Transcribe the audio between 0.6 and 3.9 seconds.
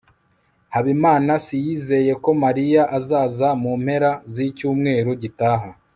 habimanaasi yizeye ko mariya azaza mu